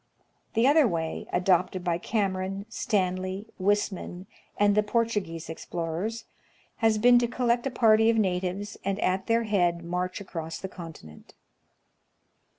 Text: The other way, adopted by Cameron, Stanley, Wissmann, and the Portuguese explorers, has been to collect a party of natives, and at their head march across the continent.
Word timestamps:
The 0.55 0.65
other 0.65 0.87
way, 0.87 1.27
adopted 1.31 1.83
by 1.83 1.99
Cameron, 1.99 2.65
Stanley, 2.69 3.45
Wissmann, 3.59 4.25
and 4.57 4.73
the 4.73 4.81
Portuguese 4.81 5.47
explorers, 5.47 6.25
has 6.77 6.97
been 6.97 7.19
to 7.19 7.27
collect 7.27 7.67
a 7.67 7.69
party 7.69 8.09
of 8.09 8.17
natives, 8.17 8.77
and 8.83 8.99
at 9.01 9.27
their 9.27 9.43
head 9.43 9.83
march 9.85 10.19
across 10.19 10.57
the 10.57 10.69
continent. 10.69 11.35